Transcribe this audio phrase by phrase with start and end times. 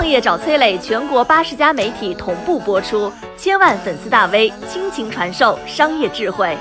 [0.00, 6.56] 创业找崔磊，全国八十家媒体同步播出，千万粉丝大 V 倾情传授商业智慧。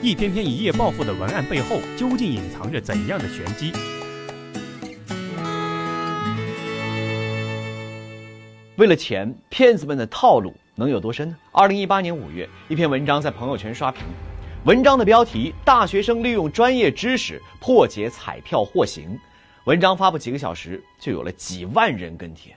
[0.00, 3.72] 一篇篇一夜暴富的文案背后，究竟隐藏着怎样的玄机？
[8.76, 11.36] 为了钱，骗子们的套路能有多深呢？
[11.50, 14.04] 二零一八年五月，一篇文章在朋友圈刷屏，
[14.66, 19.18] 文章的标题：大学生利用专业知识破解彩票获刑。
[19.64, 22.56] 文章发布几个小时，就有了几万人跟帖。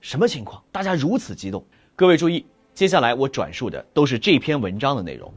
[0.00, 0.62] 什么情况？
[0.70, 1.66] 大家如此激动？
[1.96, 5.34] 各位注意，接下来我转述的都是这篇文章的内容。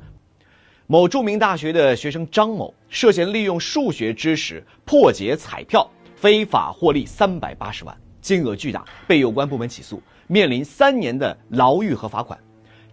[0.86, 10.00] 某著名大学的学生张某涉嫌利用数学知识破解彩票，非法获利三百八十万，金额巨大，被有关部门起诉。
[10.28, 12.38] 面临三年的牢狱和罚款。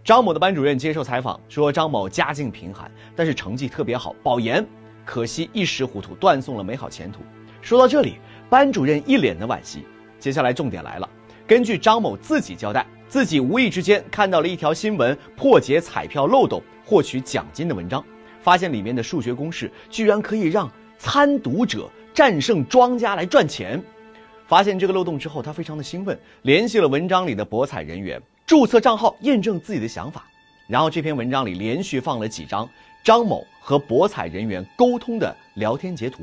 [0.03, 4.65] 张某的班主任接受采访说：“张某家境贫寒，但是成绩特别好，保研，
[5.05, 7.19] 可惜一时糊涂，断送了美好前途。”
[7.65, 9.83] 说到这里，班主任一脸的惋惜。
[10.19, 11.09] 接下来重点来了，
[11.47, 18.05] 根据张某自己交代，自己无意之间看到了一条新闻破解彩票漏洞获取奖金的文章，
[18.39, 23.81] 发现里面的数学公式居然可以让参赌者战胜庄家来赚钱。
[24.45, 30.23] 发现这个漏洞之后，他非常的兴奋，联系了文章里的博彩人员，注册账号验证自己的想法。
[30.67, 32.69] 然后这篇文章里连续放了几张
[33.03, 36.21] 张某和博彩人员沟通的聊天截图。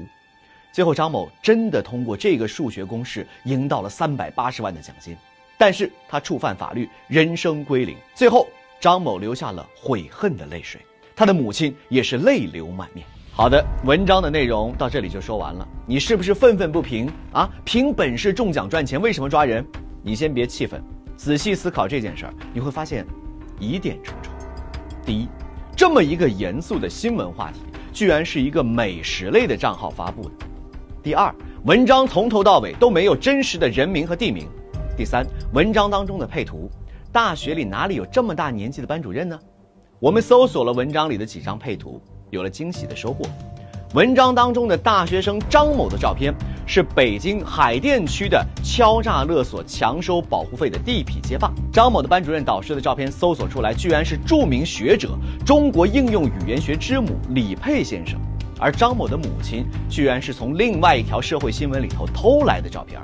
[0.73, 5.14] 最后，张某真的通过这个数学公式赢到了三百八十万的奖金，
[5.59, 7.95] 但是他触犯法律，人生归零。
[8.14, 8.48] 最后，
[8.81, 10.81] 张某流下了悔恨的泪水，
[11.14, 13.06] 他的母亲也是泪流满面。
[13.34, 15.69] 好的，文章的内容到这里就说完了。
[15.87, 17.51] 你是不是愤愤不平啊？
[17.67, 19.62] 凭本事中奖赚钱，为什么抓人？
[20.03, 20.83] 你先别气愤，
[21.17, 23.07] 仔细思考这件事儿，你会发现
[23.61, 24.33] 疑点重重。
[25.05, 25.29] 第一，
[25.77, 27.61] 这么一个严肃的新闻话题，
[27.92, 30.34] 居然是一个美食类的账号发布的。
[31.03, 34.47] 第二，文章从头到尾都没有真实的人名和地名。
[34.97, 36.70] 第三，文章当中的配图，
[37.11, 39.36] 大学里哪里有这么大年纪的班主任呢？
[39.98, 42.01] 我们搜索了文章里的几张配图。
[42.30, 43.24] 有了惊喜的收获，
[43.95, 46.33] 文章当中的大学生张某的照片
[46.67, 51.52] 是北京海淀区的敲诈勒索强收保护费的地痞街霸。
[51.73, 58.19] 张某的班主任导师的照片搜索出来，居然是著名学者、中国应用语言学之母李佩先生，
[58.62, 63.00] 而张某的母亲居然是从另外一条社会新闻里头偷来的照片。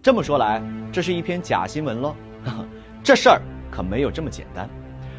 [0.00, 0.62] 这么说来，
[0.92, 2.14] 这是一篇假新闻喽？
[3.02, 4.70] 这事儿可没有这么简单。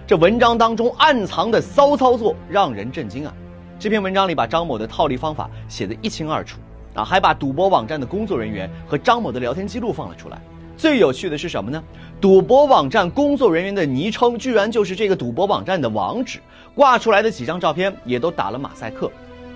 [0.07, 3.33] 这文章当中暗藏的骚操作让人震惊啊！
[3.77, 6.57] 这篇文章里把张某的套利方法写得一清二楚
[6.93, 10.39] 啊，还把赌博网站的工作人员和张某的聊天记录放了出来。
[10.77, 11.83] 最有趣的是什么呢？
[12.21, 16.39] 赌博网站工作人员的昵称居然就是这个赌博网站的网址，
[16.73, 19.11] 挂出来的几张照片也都打了马赛克。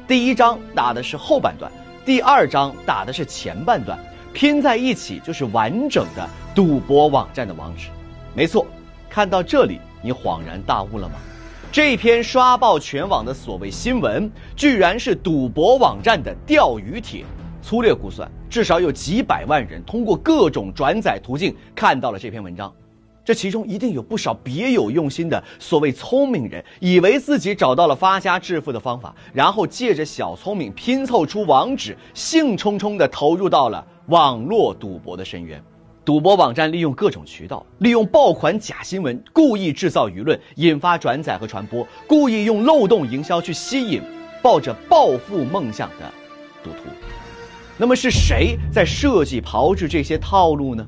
[0.09, 1.72] 第一张打的是后半段，
[2.03, 3.96] 第二张打的是前半段，
[4.34, 7.90] 拼在一起就是完整的赌博网站的网址。
[8.34, 8.66] 没错，
[9.08, 9.80] 看到这里。
[10.02, 11.16] 你恍然大悟了吗？
[11.72, 17.24] 这篇刷爆全网的所谓新闻，居然是赌博网站的钓鱼帖。
[17.62, 22.74] 粗略估算，至少有几百万人通过各种转载途径看到了这篇文章。
[23.25, 35.62] 这其中一定有不少别有用心的所谓聪明人，以为自己找到了发家致富的方法，然后借着小聪明拼凑出网址，兴冲冲地投入到了网络赌博的深渊。
[36.06, 44.02] 赌博网站利用各种渠道，利用爆款假新闻，故意制造舆论，引发转载和传播，故意用漏洞营销去吸引
[44.41, 46.12] 抱着暴富梦想的
[46.63, 46.90] 赌徒。
[47.78, 50.88] 那么是谁在设计炮制这些套路呢？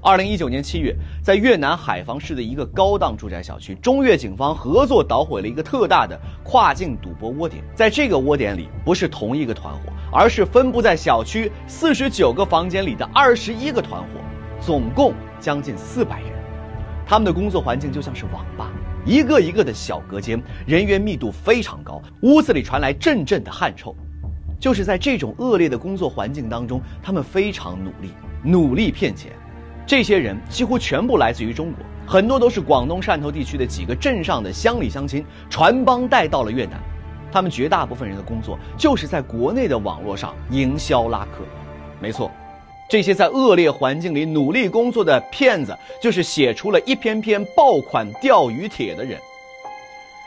[0.00, 7.64] 二零一九年七月，在越南海防市的一个高档住宅小区，中越警方合作捣毁了一个特大的跨境赌博窝点。
[7.74, 14.08] 在这个窝点里，不是同一个团伙，而是分布在小区四十九个房间里的二十一个团伙。
[14.60, 16.30] 总共将近四百人，
[17.04, 18.70] 他们的工作环境就像是网吧，
[19.04, 23.96] 一个一个的小隔间，人员密度非常高，屋子里传来阵阵的汗臭。
[24.60, 28.10] 就是在这种恶劣的工作环境当中，他们非常努力，
[28.44, 29.32] 努力骗钱。
[29.88, 36.78] 这些人几乎全部来自于中国，很多都是广东汕头地区的几个镇上的乡里乡亲传帮带到了越南。
[37.32, 41.42] 他们绝大部分人的工作就是在国内的网络上营销拉客。
[42.02, 42.30] 没错。
[42.86, 49.18] 这些在恶劣环境里努力工作的骗子，就是写出了一篇篇爆款钓鱼帖的人。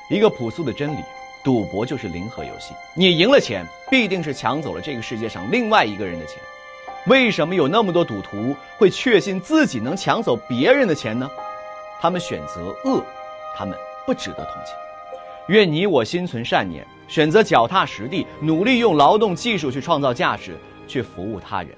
[0.10, 1.00] 一个朴素的真理：
[1.44, 6.38] 赌博就是零和游戏，你赢了钱，必定是抢走了这个世界上另外一个人的钱。
[7.08, 11.28] 为什么有那么多赌徒会确信自己能抢走别人的钱呢？
[12.00, 13.04] 他们选择恶，
[13.58, 13.76] 他们
[14.06, 14.76] 不值得同情。
[15.48, 20.56] 愿你我心存善念，选择脚踏实地，努力用劳动技术去创造价值，
[20.88, 21.72] 去服务他人。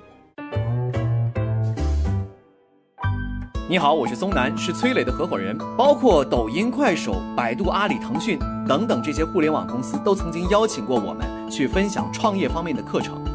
[3.69, 5.57] 你好，我是松南，是崔磊的合伙人。
[5.77, 8.37] 包括抖音、快手、百度、阿里、腾讯
[8.67, 13.22] 等等这些互联网公司，都曾经邀请过我们去分享创业方面的课程。